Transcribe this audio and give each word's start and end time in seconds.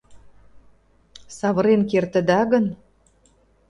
Савырен 1.37 1.81
кертыда 1.89 2.39
гын? 2.51 2.65